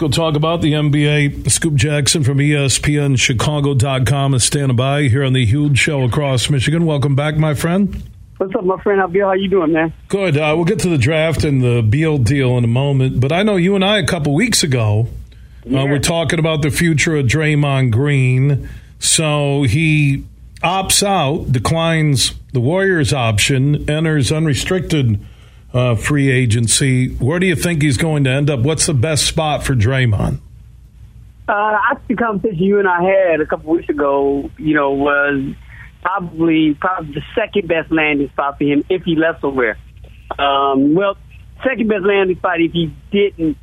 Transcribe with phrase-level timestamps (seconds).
[0.00, 1.50] Let's go talk about the NBA.
[1.50, 6.86] Scoop Jackson from ESPN Chicago.com is standing by here on the huge show across Michigan.
[6.86, 8.02] Welcome back, my friend.
[8.38, 9.26] What's up, my friend Bill?
[9.26, 9.92] How you doing, man?
[10.08, 10.38] Good.
[10.38, 13.42] Uh, we'll get to the draft and the Beal deal in a moment, but I
[13.42, 15.08] know you and I a couple weeks ago
[15.66, 15.82] yeah.
[15.82, 18.70] uh, we're talking about the future of Draymond Green.
[19.00, 20.24] So he
[20.62, 25.22] opts out, declines the Warriors option, enters unrestricted
[25.72, 27.08] uh, free agency.
[27.08, 28.60] Where do you think he's going to end up?
[28.60, 30.40] What's the best spot for Draymond?
[31.48, 34.92] Uh, I think the conversation you and I had a couple weeks ago, you know,
[34.92, 35.54] was
[36.02, 39.76] probably probably the second best landing spot for him if he left somewhere.
[40.38, 41.16] Um, well,
[41.64, 43.58] second best landing spot if he didn't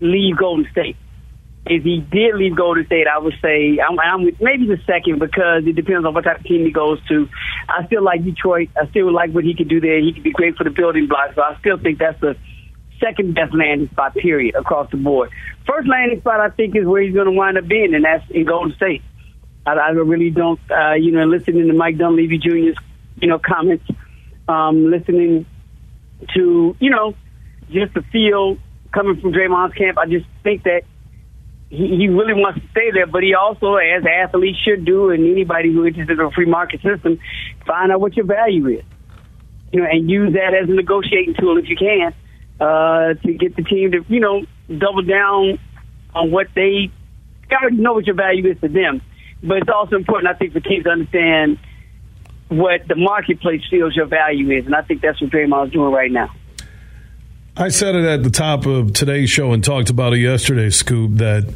[0.00, 0.96] leave Golden State
[1.66, 5.62] if he did leave Golden State, I would say I'm, I'm maybe the second because
[5.66, 7.28] it depends on what type of team he goes to.
[7.68, 8.70] I still like Detroit.
[8.80, 10.00] I still like what he could do there.
[10.00, 11.34] He could be great for the building blocks.
[11.34, 12.36] So I still think that's the
[12.98, 15.30] second best landing spot, period, across the board.
[15.66, 18.24] First landing spot, I think, is where he's going to wind up being, and that's
[18.30, 19.02] in Golden State.
[19.66, 22.76] I, I really don't, uh, you know, listening to Mike Dunleavy Jr.'s,
[23.20, 23.84] you know, comments,
[24.48, 25.46] um, listening
[26.34, 27.14] to, you know,
[27.70, 28.56] just the feel
[28.92, 29.98] coming from Draymond's camp.
[29.98, 30.82] I just think that
[31.70, 35.24] he, he really wants to stay there, but he also, as athletes should do, and
[35.24, 37.18] anybody who is interested in a free market system,
[37.66, 38.84] find out what your value is,
[39.72, 42.12] you know, and use that as a negotiating tool if you can
[42.60, 45.58] uh, to get the team to, you know, double down
[46.14, 46.90] on what they
[47.52, 49.00] already know what your value is to them.
[49.42, 51.58] But it's also important, I think, for teams to understand
[52.48, 56.10] what the marketplace feels your value is, and I think that's what Draymond's doing right
[56.10, 56.30] now.
[57.56, 61.16] I said it at the top of today's show and talked about it yesterday, Scoop,
[61.16, 61.52] that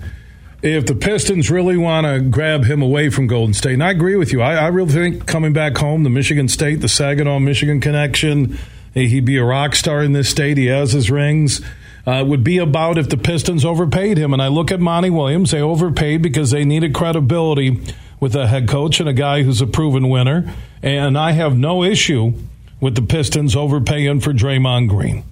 [0.61, 4.17] if the Pistons really want to grab him away from Golden State, and I agree
[4.17, 7.81] with you, I, I really think coming back home, the Michigan State, the Saginaw Michigan
[7.81, 8.59] connection,
[8.92, 10.56] he'd be a rock star in this state.
[10.56, 11.61] He has his rings.
[12.06, 14.34] Uh, would be about if the Pistons overpaid him.
[14.34, 17.81] And I look at Monty Williams, they overpaid because they needed credibility
[18.20, 20.53] with a head coach and a guy who's a proven winner.
[20.83, 22.35] And I have no issue
[22.79, 25.24] with the Pistons overpaying for Draymond Green.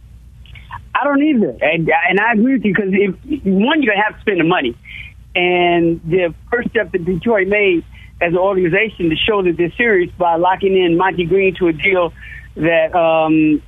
[1.02, 4.14] I don't either, and and I agree with you because if one, you're gonna have
[4.14, 4.76] to spend the money,
[5.34, 7.84] and the first step that Detroit made
[8.20, 11.72] as an organization to show that they're serious by locking in Monty Green to a
[11.72, 12.12] deal
[12.54, 13.60] that um,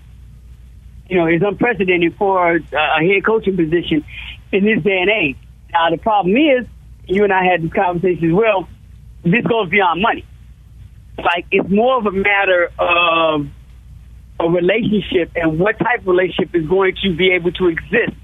[1.09, 2.61] you know is unprecedented for a
[3.03, 4.05] head coaching position
[4.53, 5.37] in this day and age.
[5.73, 6.69] Now the problem is,
[7.07, 8.69] you and I had this conversation as well.
[9.25, 10.25] This goes beyond money.
[11.19, 13.49] Like it's more of a matter of
[14.41, 18.17] a relationship and what type of relationship is going to be able to exist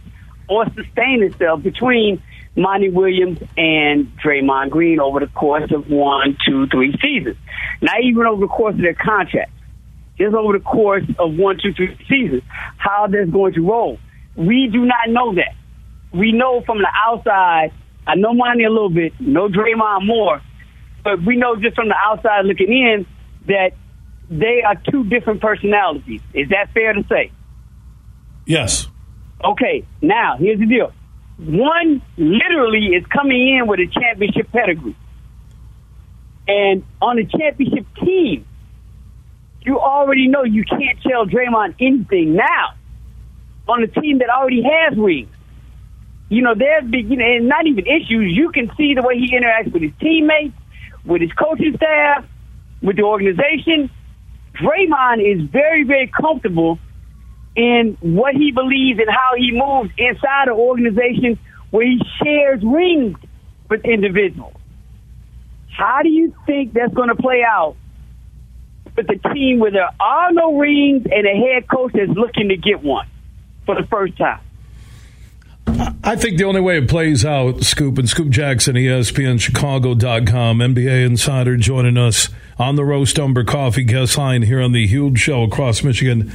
[0.49, 2.21] or sustain itself between
[2.57, 7.37] Monty Williams and Draymond Green over the course of one, two, three seasons.
[7.81, 9.53] Not even over the course of their contract.
[10.19, 12.43] Just over the course of one, two, three seasons,
[12.77, 13.99] how they're going to roll.
[14.37, 15.55] We do not know that.
[16.13, 17.73] We know from the outside,
[18.07, 20.43] I know Monty a little bit, know Draymond more,
[21.05, 23.07] but we know just from the outside looking in
[23.47, 23.73] that
[24.31, 26.21] they are two different personalities.
[26.33, 27.33] Is that fair to say?
[28.47, 28.87] Yes.
[29.45, 30.93] Okay, now here's the deal.
[31.39, 34.97] One literally is coming in with a championship pedigree.
[36.47, 38.47] And on a championship team,
[39.63, 42.75] you already know you can't tell Draymond anything now.
[43.69, 45.29] On a team that already has rings,
[46.29, 48.37] you know, there's big, you know, and not even issues.
[48.37, 50.57] You can see the way he interacts with his teammates,
[51.05, 52.25] with his coaching staff,
[52.83, 53.91] with the organization.
[54.61, 56.79] Draymond is very, very comfortable
[57.57, 61.39] in what he believes and how he moves inside an organization
[61.71, 63.17] where he shares rings
[63.69, 64.55] with individuals.
[65.77, 67.77] How do you think that's going to play out
[68.97, 72.57] with a team where there are no rings and a head coach that's looking to
[72.57, 73.07] get one
[73.67, 74.41] for the first time?
[76.11, 81.07] I think the only way it plays out, Scoop and Scoop Jackson, ESPN Chicago.com, NBA
[81.07, 82.29] insider joining us
[82.59, 86.33] on the Roast Umber Coffee guest line here on the huge show across Michigan.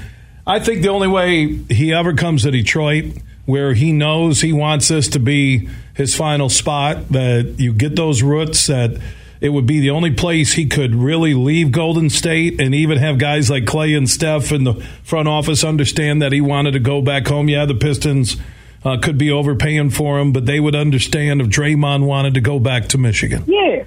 [0.47, 4.87] I think the only way he ever comes to Detroit, where he knows he wants
[4.87, 8.97] this to be his final spot, that you get those roots, that
[9.41, 13.17] it would be the only place he could really leave Golden State and even have
[13.17, 17.01] guys like Clay and Steph in the front office understand that he wanted to go
[17.01, 17.49] back home.
[17.49, 18.37] Yeah, the Pistons
[18.85, 22.59] uh, could be overpaying for him, but they would understand if Draymond wanted to go
[22.59, 23.43] back to Michigan.
[23.47, 23.83] Yeah.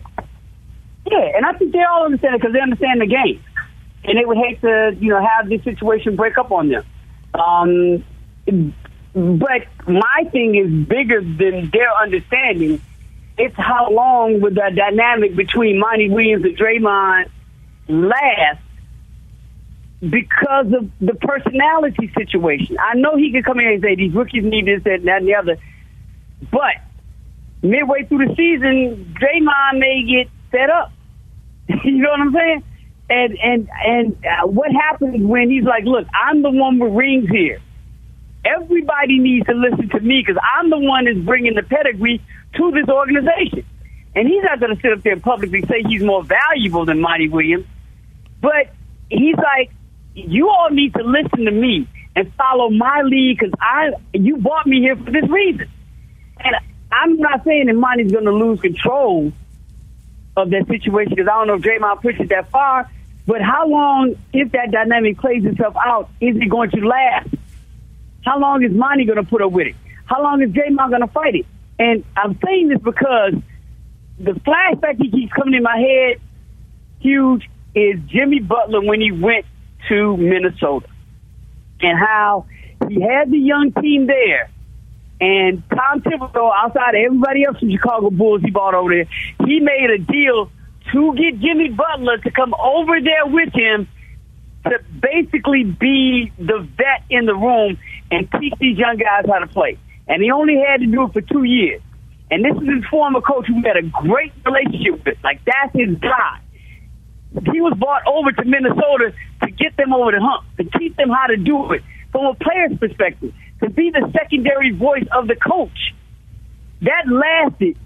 [1.10, 3.42] Yeah, and I think they all understand it because they understand the game.
[4.04, 6.84] And they would hate to, you know, have this situation break up on them.
[7.34, 8.04] Um,
[9.14, 12.80] but my thing is bigger than their understanding.
[13.38, 17.30] It's how long would the dynamic between Monty Williams and Draymond
[17.88, 18.60] last
[20.00, 22.76] because of the personality situation.
[22.78, 25.18] I know he could come in and say these rookies need this, that, and that,
[25.18, 25.56] and the other.
[26.52, 26.76] But
[27.62, 30.92] midway through the season, Draymond may get set up.
[31.84, 32.64] you know what I'm saying?
[33.10, 37.28] And and and uh, what happens when he's like, "Look, I'm the one with rings
[37.30, 37.58] here.
[38.44, 42.22] Everybody needs to listen to me because I'm the one that's bringing the pedigree
[42.54, 43.64] to this organization."
[44.14, 47.00] And he's not going to sit up there and publicly say he's more valuable than
[47.00, 47.66] Monty Williams,
[48.40, 48.74] but
[49.08, 49.70] he's like,
[50.26, 51.86] "You all need to listen to me
[52.16, 55.68] and follow my lead because I you brought me here for this reason."
[56.40, 56.54] And
[56.90, 59.32] I'm not saying that Monty's going to lose control
[60.36, 62.90] of that situation because I don't know if Draymond pushes that far.
[63.26, 67.28] But how long, if that dynamic plays itself out, is it going to last?
[68.24, 69.76] How long is Monty going to put up with it?
[70.06, 71.46] How long is Draymond going to fight it?
[71.78, 73.34] And I'm saying this because
[74.18, 76.20] the flashback that keeps coming in my head,
[77.00, 79.44] huge, is Jimmy Butler when he went
[79.88, 80.88] to Minnesota
[81.80, 82.46] and how
[82.88, 84.50] he had the young team there
[85.20, 89.08] and Tom Thibodeau, outside of everybody else from Chicago Bulls he bought over there,
[89.46, 90.50] he made a deal
[90.92, 93.88] to get Jimmy Butler to come over there with him
[94.64, 97.78] to basically be the vet in the room
[98.10, 99.78] and teach these young guys how to play.
[100.06, 101.82] And he only had to do it for two years.
[102.30, 105.18] And this is his former coach who had a great relationship with.
[105.24, 106.40] Like, that's his guy.
[107.44, 109.12] He was brought over to Minnesota
[109.42, 111.82] to get them over the hump, to teach them how to do it
[112.12, 115.94] from a player's perspective to be the secondary voice of the coach.
[116.82, 117.76] That lasted.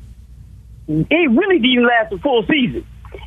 [0.89, 2.87] It really didn't last a full season.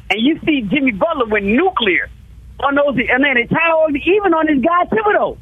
[0.09, 2.09] And you see Jimmy Butler went nuclear
[2.59, 5.37] on those, and then entire, even on his guy Thibodeau,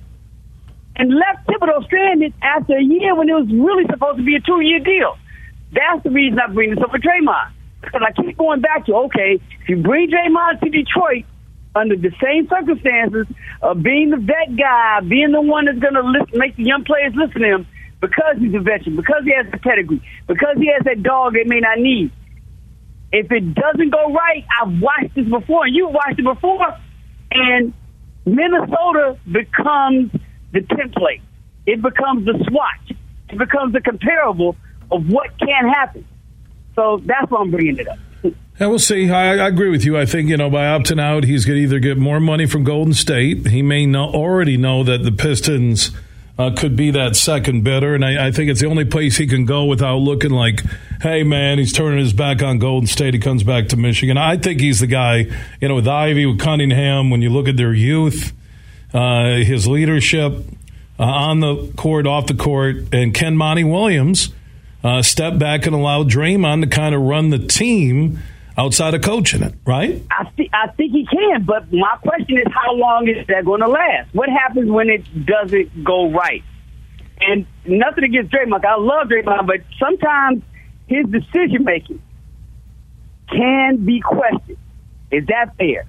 [0.96, 4.40] and left Thibodeau stranded after a year when it was really supposed to be a
[4.40, 5.18] two-year deal.
[5.74, 7.52] That's the reason I bring this up for Draymond.
[7.84, 11.26] Because I keep going back to, okay, if you bring Draymond to Detroit,
[11.76, 13.26] under the same circumstances
[13.62, 17.14] of being the vet guy, being the one that's going to make the young players
[17.16, 17.68] listen to him
[18.00, 21.46] because he's a veteran, because he has the pedigree, because he has that dog they
[21.46, 22.12] may not need.
[23.12, 26.78] If it doesn't go right, I've watched this before, and you've watched it before,
[27.32, 27.74] and
[28.26, 30.12] Minnesota becomes
[30.52, 31.22] the template.
[31.66, 32.98] It becomes the swatch.
[33.30, 34.56] It becomes the comparable
[34.92, 36.06] of what can happen.
[36.76, 38.00] So that's why I'm bringing it up.
[38.60, 39.10] Yeah, we'll see.
[39.10, 39.98] I, I, agree with you.
[39.98, 42.64] I think you know by opting out, he's going to either get more money from
[42.64, 43.48] Golden State.
[43.48, 45.90] He may know, already know that the Pistons
[46.38, 49.28] uh, could be that second bidder, and I, I, think it's the only place he
[49.28, 50.62] can go without looking like,
[51.02, 53.14] hey man, he's turning his back on Golden State.
[53.14, 54.18] He comes back to Michigan.
[54.18, 55.26] I think he's the guy.
[55.60, 57.10] You know, with Ivey, with Cunningham.
[57.10, 58.34] When you look at their youth,
[58.94, 60.34] uh, his leadership
[61.00, 64.32] uh, on the court, off the court, and Ken Monty Williams.
[64.84, 68.20] Uh, step back and allow Draymond to kind of run the team
[68.58, 70.04] outside of coaching it, right?
[70.12, 73.62] I, th- I think he can, but my question is how long is that going
[73.62, 74.14] to last?
[74.14, 76.44] What happens when it doesn't go right?
[77.22, 78.66] And nothing against Draymond.
[78.66, 80.44] I love Draymond, but sometimes
[80.88, 82.02] his decision making
[83.30, 84.58] can be questioned.
[85.12, 85.86] Is that fair?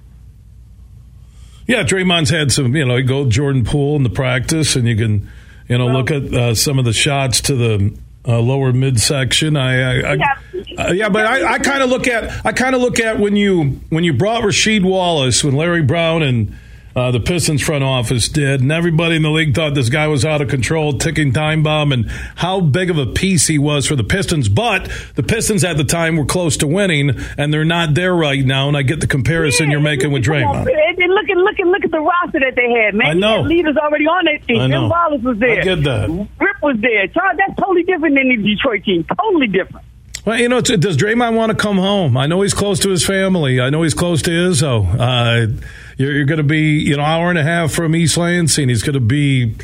[1.67, 4.95] Yeah, Draymond's had some, you know, you go Jordan Poole in the practice, and you
[4.95, 5.29] can,
[5.67, 9.55] you know, well, look at uh, some of the shots to the uh, lower midsection.
[9.55, 10.35] I, I, I yeah.
[10.77, 11.09] Uh, yeah.
[11.09, 14.03] but I, I kind of look at I kind of look at when you when
[14.03, 16.55] you brought Rasheed Wallace when Larry Brown and
[16.95, 20.23] uh, the Pistons front office did, and everybody in the league thought this guy was
[20.23, 23.97] out of control, ticking time bomb, and how big of a piece he was for
[23.97, 24.47] the Pistons.
[24.47, 28.43] But the Pistons at the time were close to winning, and they're not there right
[28.43, 28.69] now.
[28.69, 30.67] And I get the comparison you're making with Draymond.
[31.09, 33.07] Look at look at look at the roster that they had, man.
[33.07, 34.69] I know leaders already on that team.
[34.69, 35.61] Ben Wallace was there.
[35.61, 36.09] I get that.
[36.09, 37.07] Rip was there.
[37.07, 39.05] Charles, that's totally different than the Detroit team.
[39.05, 39.85] Totally different.
[40.25, 42.17] Well, you know, does Draymond want to come home?
[42.17, 43.61] I know he's close to his family.
[43.61, 44.99] I know he's close to Izzo.
[44.99, 45.61] Uh,
[45.97, 48.69] you're, you're going to be, you know, hour and a half from East Lansing.
[48.69, 49.55] He's going to be,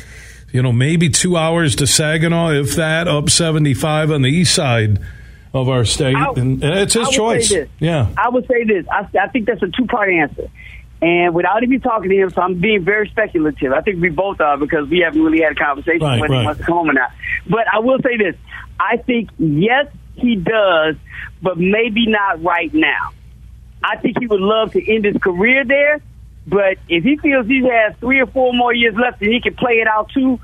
[0.52, 5.00] you know, maybe two hours to Saginaw, if that, up 75 on the east side
[5.52, 6.14] of our state.
[6.14, 7.52] I, and, and, it's his choice.
[7.80, 8.12] Yeah.
[8.16, 8.86] I would say this.
[8.88, 10.48] I, I think that's a two part answer.
[11.02, 13.72] And without even talking to him, so I'm being very speculative.
[13.72, 16.40] I think we both are because we haven't really had a conversation right, whether right.
[16.40, 17.10] he wants to come home or not.
[17.44, 18.36] But I will say this.
[18.78, 20.94] I think, yes, he does,
[21.42, 23.10] but maybe not right now.
[23.82, 26.00] I think he would love to end his career there,
[26.46, 29.56] but if he feels he has three or four more years left and he can
[29.56, 30.38] play it out too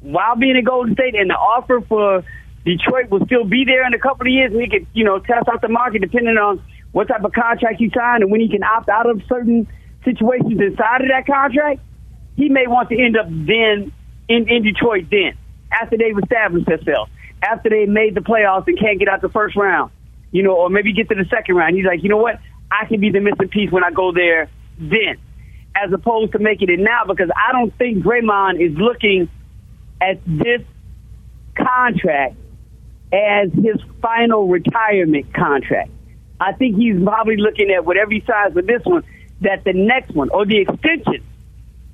[0.00, 2.24] while being in Golden State and the offer for
[2.64, 5.20] Detroit will still be there in a couple of years and he could, you know,
[5.20, 8.48] test out the market depending on what type of contract he signed and when he
[8.48, 9.68] can opt out of certain
[10.04, 11.80] situations inside of that contract,
[12.36, 13.92] he may want to end up then
[14.28, 15.36] in, in Detroit then,
[15.70, 17.10] after they've established themselves,
[17.42, 19.90] after they made the playoffs and can't get out the first round,
[20.30, 21.76] you know, or maybe get to the second round.
[21.76, 22.40] He's like, you know what?
[22.70, 25.18] I can be the missing piece when I go there then
[25.74, 29.28] as opposed to making it now because I don't think Draymond is looking
[30.00, 30.62] at this
[31.56, 32.36] contract
[33.12, 35.90] as his final retirement contract.
[36.40, 39.04] I think he's probably looking at whatever he signs with this one,
[39.42, 41.24] that the next one or the extension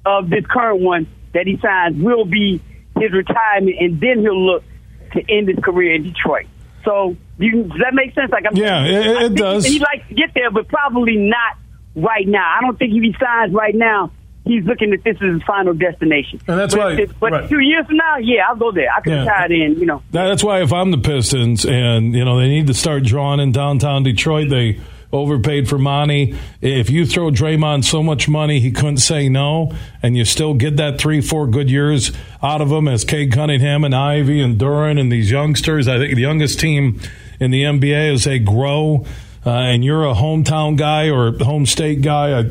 [0.06, 2.60] of this current one that he signs will be
[2.98, 4.64] his retirement, and then he'll look
[5.12, 6.46] to end his career in Detroit.
[6.84, 8.30] So, you, does that make sense?
[8.30, 9.66] Like, I'm, yeah, it, it does.
[9.66, 11.56] He'd like to get there, but probably not
[11.94, 12.56] right now.
[12.58, 14.10] I don't think if he signs right now,
[14.44, 16.40] he's looking at this as his final destination.
[16.48, 17.06] And that's but why.
[17.20, 17.48] but right.
[17.48, 18.88] two years from now, yeah, I'll go there.
[18.94, 19.24] I can yeah.
[19.24, 19.78] tie it in.
[19.78, 20.02] You know.
[20.10, 23.52] That's why if I'm the Pistons and you know they need to start drawing in
[23.52, 24.80] downtown Detroit, they
[25.12, 26.36] overpaid for Monty.
[26.60, 29.72] If you throw Draymond so much money he couldn't say no,
[30.02, 32.12] and you still get that three, four good years
[32.42, 36.14] out of him as Cade Cunningham and Ivey and Duren and these youngsters, I think
[36.14, 37.00] the youngest team
[37.40, 39.06] in the NBA as they grow,
[39.46, 42.40] uh, and you're a hometown guy or home state guy.
[42.40, 42.50] I,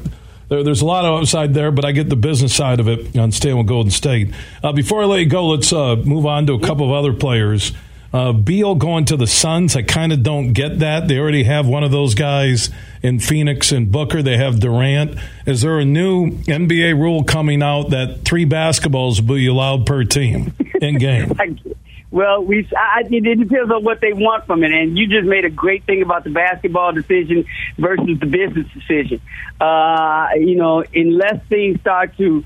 [0.49, 3.17] there, there's a lot of upside there, but I get the business side of it
[3.17, 4.33] on staying with Golden State.
[4.63, 7.13] Uh, before I let you go, let's uh, move on to a couple of other
[7.13, 7.73] players.
[8.13, 11.07] Uh, Beal going to the Suns, I kind of don't get that.
[11.07, 12.69] They already have one of those guys
[13.03, 14.21] in Phoenix and Booker.
[14.23, 15.17] They have Durant.
[15.45, 20.03] Is there a new NBA rule coming out that three basketballs will be allowed per
[20.03, 21.33] team in game?
[22.11, 24.71] well, we I, it depends on what they want from it.
[24.71, 27.45] And you just made a great thing about the basketball decision
[27.77, 29.21] versus the business decision.
[29.59, 32.45] Uh, you know, unless things start to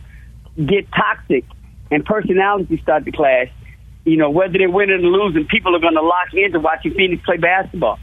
[0.57, 1.45] get toxic
[1.91, 3.49] and personalities start to clash,
[4.03, 7.23] you know, whether they're winning or losing, people are going to lock into watching Phoenix
[7.23, 7.99] play basketball.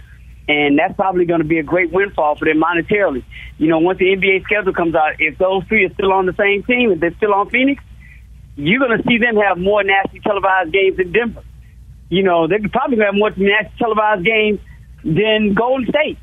[0.49, 3.23] And that's probably going to be a great windfall for them monetarily.
[3.59, 6.35] You know, once the NBA schedule comes out, if those three are still on the
[6.39, 7.83] same team, if they're still on Phoenix,
[8.57, 11.43] you're going to see them have more nationally televised games in Denver.
[12.09, 14.61] You know, they could probably going to have more nationally televised games
[15.05, 16.19] than Golden State.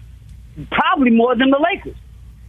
[0.72, 1.98] Probably more than the Lakers.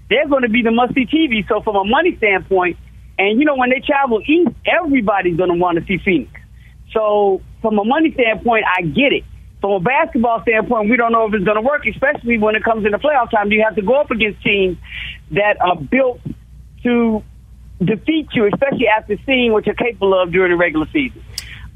[0.08, 1.46] They're going to be the must-see TV.
[1.46, 2.78] So from a money standpoint,
[3.18, 6.30] and you know, when they travel east, everybody's going to want to see Phoenix.
[6.92, 9.24] So from a money standpoint, I get it.
[9.60, 12.62] From a basketball standpoint, we don't know if it's going to work, especially when it
[12.62, 13.50] comes into playoff time.
[13.50, 14.76] You have to go up against teams
[15.32, 16.20] that are built
[16.82, 17.24] to
[17.82, 21.22] defeat you, especially after seeing what you're capable of during the regular season.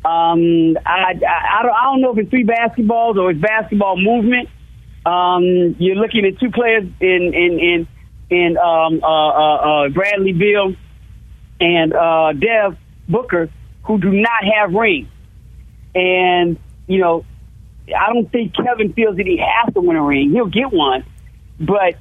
[0.05, 3.97] Um, I, I, I, don't, I don't know if it's three basketballs or it's basketball
[3.97, 4.49] movement.
[5.05, 7.88] Um, you're looking at two players in in in
[8.31, 10.75] in um, uh, uh, uh, Bradley Beal
[11.59, 12.76] and uh, Dev
[13.09, 13.50] Booker
[13.85, 15.09] who do not have rings.
[15.95, 17.25] And, you know,
[17.89, 20.31] I don't think Kevin feels that he has to win a ring.
[20.31, 21.05] He'll get one.
[21.59, 21.95] But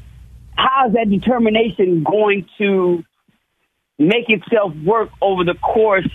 [0.56, 3.04] how is that determination going to
[3.98, 6.08] make itself work over the course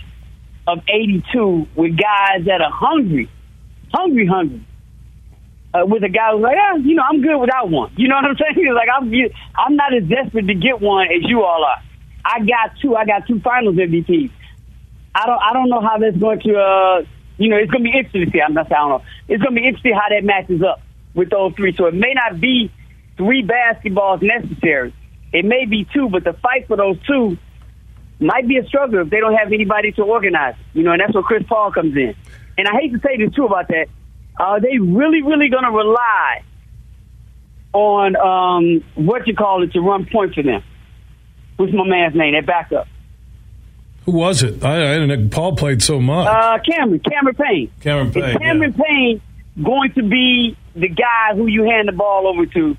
[0.67, 3.29] of 82 with guys that are hungry,
[3.93, 4.65] hungry, hungry?
[5.73, 7.91] Uh, with a guy who's like, yeah, you know, I'm good without one.
[7.97, 8.73] You know what I'm saying?
[8.73, 9.11] Like, I'm,
[9.55, 11.81] I'm not as desperate to get one as you all are.
[12.23, 12.95] I got two.
[12.95, 14.31] I got two Finals MVPs.
[15.15, 17.01] I don't I don't know how that's going to uh
[17.37, 18.41] you know it's going to be interesting to see.
[18.41, 19.03] I'm not I don't know.
[19.29, 20.81] It's going to be interesting how that matches up
[21.13, 21.73] with those three.
[21.75, 22.69] So it may not be
[23.15, 24.93] three basketballs necessary.
[25.31, 27.37] It may be two, but the fight for those two
[28.19, 30.55] might be a struggle if they don't have anybody to organize.
[30.73, 32.15] You know, and that's where Chris Paul comes in.
[32.57, 33.87] And I hate to say this too about that.
[34.37, 36.43] Are they really, really going to rely
[37.71, 40.61] on um, what you call it to run points for them?
[41.57, 42.33] What's my man's name?
[42.33, 42.87] That backup.
[44.05, 44.63] Who was it?
[44.63, 45.31] I, I didn't.
[45.31, 46.27] Paul played so much.
[46.27, 47.71] Uh, Cameron, Cameron Payne.
[47.81, 48.23] Cameron Payne.
[48.23, 48.85] Is Cameron yeah.
[48.85, 49.21] Payne
[49.63, 52.77] going to be the guy who you hand the ball over to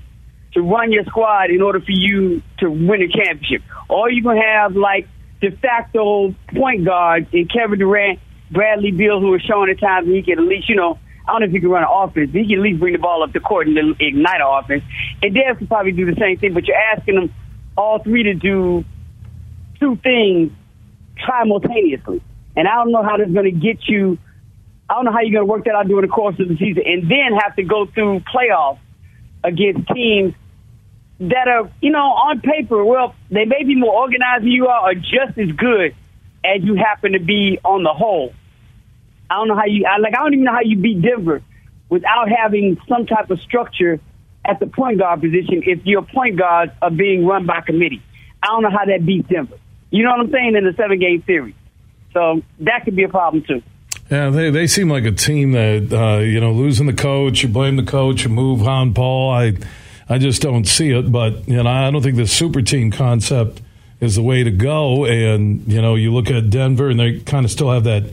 [0.53, 3.61] to run your squad in order for you to win a championship?
[3.89, 5.07] Or you going to have like
[5.41, 8.19] de facto point guard in Kevin Durant,
[8.49, 11.41] Bradley Beal, who are showing at times he can at least, you know, I don't
[11.41, 13.21] know if he can run an offense, but he can at least bring the ball
[13.21, 14.83] up the court and ignite an offense.
[15.21, 17.33] And Dev can probably do the same thing, but you're asking them
[17.77, 18.85] all three to do
[19.79, 20.51] two things
[21.27, 22.21] simultaneously.
[22.55, 24.17] And I don't know how that's going to get you.
[24.89, 26.57] I don't know how you're going to work that out during the course of the
[26.57, 28.79] season, and then have to go through playoffs
[29.43, 30.33] against teams
[31.19, 34.91] that are, you know, on paper, well, they may be more organized than you are,
[34.91, 35.95] or just as good
[36.45, 38.33] as you happen to be on the whole.
[39.29, 41.41] I don't know how you, I, like, I don't even know how you beat Denver
[41.89, 43.99] without having some type of structure
[44.45, 48.01] at the point guard position if your point guards are being run by committee.
[48.41, 49.57] I don't know how that beats Denver.
[49.89, 50.55] You know what I'm saying?
[50.55, 51.55] In the seven game series.
[52.13, 53.61] So that could be a problem too.
[54.09, 57.49] Yeah, they they seem like a team that uh, you know losing the coach, you
[57.49, 59.31] blame the coach, you move on Paul.
[59.31, 59.57] I
[60.09, 63.61] I just don't see it, but you know I don't think the super team concept
[63.99, 65.05] is the way to go.
[65.05, 68.05] And you know you look at Denver, and they kind of still have that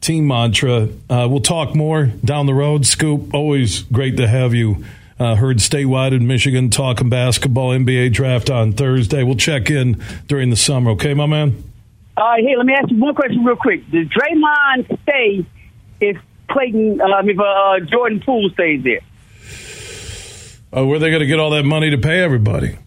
[0.00, 0.88] team mantra.
[1.08, 2.84] Uh, we'll talk more down the road.
[2.84, 4.84] Scoop, always great to have you
[5.18, 9.22] uh, heard statewide in Michigan talking basketball, NBA draft on Thursday.
[9.22, 11.62] We'll check in during the summer, okay, my man?
[12.16, 13.90] Uh, hey, let me ask you one question real quick.
[13.90, 15.46] Does Draymond stay
[16.00, 16.16] if
[16.50, 19.00] Clayton, uh, I mean, if uh, Jordan Poole stays there.
[20.76, 22.78] Uh, where are they going to get all that money to pay everybody?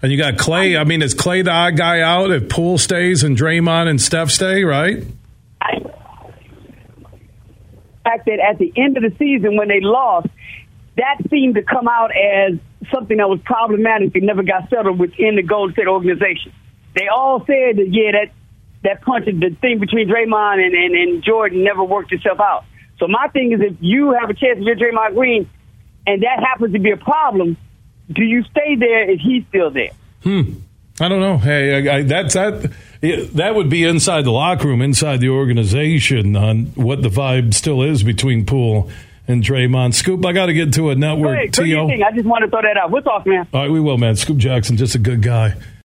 [0.00, 0.76] And you got Clay.
[0.76, 4.30] I mean, is Clay the odd guy out if Poole stays and Draymond and Steph
[4.30, 5.02] stay, right?
[5.60, 5.78] I,
[8.08, 10.28] fact that at the end of the season when they lost,
[10.98, 12.58] that seemed to come out as
[12.92, 16.52] something that was problematic and never got settled within the Golden State organization.
[16.94, 18.32] They all said that yeah, that
[18.82, 22.64] that punch, the thing between Draymond and, and, and Jordan never worked itself out.
[22.98, 25.48] So my thing is, if you have a chance get Draymond Green,
[26.06, 27.56] and that happens to be a problem,
[28.10, 29.90] do you stay there if he's still there?
[30.22, 30.54] Hmm.
[31.00, 31.38] I don't know.
[31.38, 32.72] Hey, I, I, that's that.
[33.34, 37.82] That would be inside the locker room, inside the organization, on what the vibe still
[37.82, 38.90] is between Poole
[39.28, 39.94] and Draymond.
[39.94, 41.36] Scoop, I got to get to a network.
[41.36, 42.90] Hey, I just want to throw that out.
[42.90, 43.46] We'll talk, man.
[43.52, 44.16] All right, we will, man.
[44.16, 45.54] Scoop Jackson, just a good guy.